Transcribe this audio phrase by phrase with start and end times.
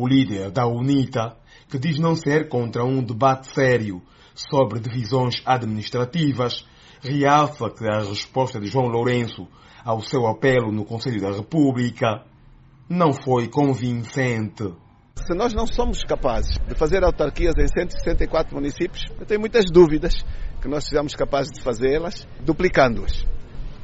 [0.00, 1.36] O líder da UNITA,
[1.68, 4.00] que diz não ser contra um debate sério
[4.32, 6.64] sobre divisões administrativas,
[7.02, 9.48] realça que a resposta de João Lourenço
[9.84, 12.24] ao seu apelo no Conselho da República
[12.88, 14.72] não foi convincente.
[15.16, 20.14] Se nós não somos capazes de fazer autarquias em 164 municípios, eu tenho muitas dúvidas
[20.62, 23.26] que nós sejamos capazes de fazê-las, duplicando-as.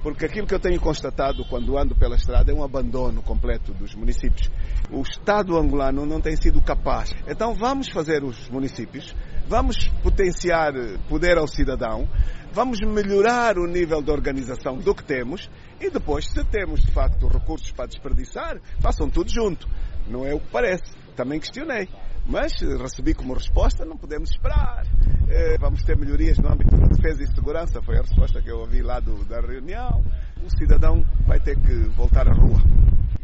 [0.04, 3.94] Porque aquilo que eu tenho constatado quando ando pela estrada é um abandono completo dos
[3.94, 4.50] municípios.
[4.90, 7.14] O Estado angolano não tem sido capaz.
[7.26, 9.16] Então vamos fazer os municípios,
[9.48, 10.74] vamos potenciar
[11.08, 12.06] poder ao cidadão,
[12.52, 15.48] vamos melhorar o nível de organização do que temos
[15.80, 19.66] e depois, se temos de facto recursos para desperdiçar, façam tudo junto.
[20.06, 20.92] Não é o que parece.
[21.16, 21.88] Também questionei.
[22.26, 24.84] Mas recebi como resposta, não podemos esperar.
[25.28, 28.58] Eh, vamos ter melhorias no âmbito da defesa e segurança, foi a resposta que eu
[28.58, 30.02] ouvi lá do, da reunião.
[30.44, 32.60] O cidadão vai ter que voltar à rua.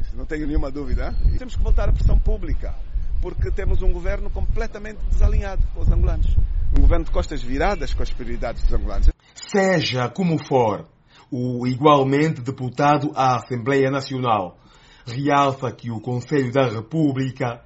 [0.00, 1.14] Isso não tenho nenhuma dúvida.
[1.32, 2.74] E temos que voltar à pressão pública,
[3.20, 6.34] porque temos um governo completamente desalinhado com os angolanos.
[6.76, 9.10] Um governo de costas viradas com as prioridades dos angolanos.
[9.34, 10.86] Seja como for,
[11.30, 14.58] o igualmente deputado à Assembleia Nacional
[15.06, 17.62] realça que o Conselho da República,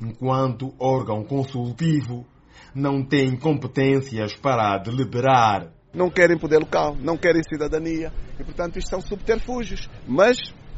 [0.00, 2.26] enquanto órgão consultivo,
[2.74, 5.68] não tem competências para deliberar.
[5.94, 9.88] Não querem poder local, não querem cidadania e, portanto, isto são subterfúgios.
[10.06, 10.36] Mas,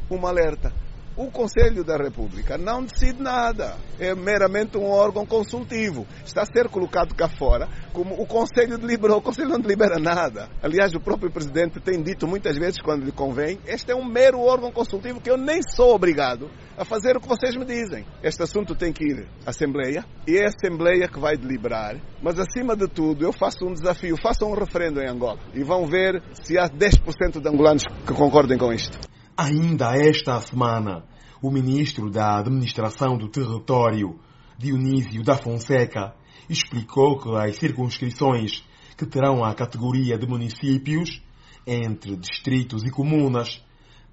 [0.09, 0.73] um alerta:
[1.19, 3.75] o Conselho da República não decide nada.
[3.99, 6.07] É meramente um órgão consultivo.
[6.23, 9.17] Está a ser colocado cá fora como o Conselho deliberou.
[9.17, 10.49] O Conselho não delibera nada.
[10.63, 14.39] Aliás, o próprio Presidente tem dito muitas vezes, quando lhe convém, este é um mero
[14.39, 18.05] órgão consultivo que eu nem sou obrigado a fazer o que vocês me dizem.
[18.23, 21.97] Este assunto tem que ir à Assembleia e é a Assembleia que vai deliberar.
[22.23, 24.15] Mas, acima de tudo, eu faço um desafio.
[24.23, 28.57] Façam um referendo em Angola e vão ver se há 10% de angolanos que concordem
[28.57, 28.97] com isto.
[29.41, 31.01] Ainda esta semana,
[31.41, 34.19] o ministro da Administração do Território,
[34.57, 36.13] Dionísio da Fonseca,
[36.49, 38.63] explicou que as circunscrições
[38.97, 41.21] que terão a categoria de municípios,
[41.65, 43.63] entre distritos e comunas,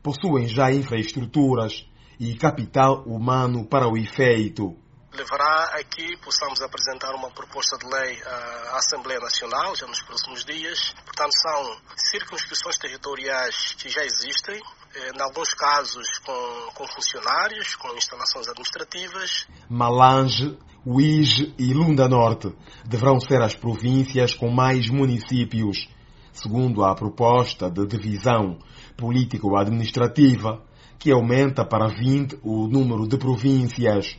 [0.03, 1.85] possuem já infraestruturas
[2.21, 4.77] e capital humano para o efeito
[5.17, 10.45] levará a que possamos apresentar uma proposta de lei à Assembleia Nacional já nos próximos
[10.45, 10.95] dias.
[11.05, 14.61] Portanto, são circunscrições territoriais que já existem,
[14.95, 19.47] eh, em alguns casos com, com funcionários, com instalações administrativas.
[19.69, 25.89] Malange, Uige e Lunda Norte deverão ser as províncias com mais municípios,
[26.33, 28.59] segundo a proposta de divisão
[28.97, 30.63] político-administrativa,
[30.99, 34.19] que aumenta para 20 o número de províncias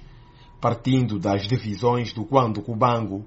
[0.60, 3.26] partindo das divisões do Quando Cubango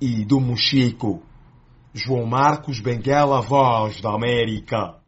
[0.00, 1.22] e do Muxico.
[1.94, 5.05] João Marcos Benguela, Voz da América.